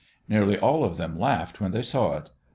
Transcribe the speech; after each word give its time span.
Nearly 0.27 0.57
all 0.57 0.83
of 0.83 0.97
them 0.97 1.19
laughed 1.19 1.61
when 1.61 1.73
they 1.73 1.83
saw 1.83 2.17
it. 2.17 2.31